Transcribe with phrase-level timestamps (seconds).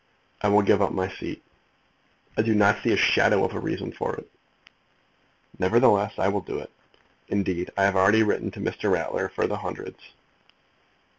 [0.41, 1.43] "I will give up my seat."
[2.35, 4.27] "I do not see a shadow of a reason for it."
[5.59, 6.71] "Nevertheless I will do it.
[7.27, 8.91] Indeed, I have already written to Mr.
[8.91, 9.99] Ratler for the Hundreds.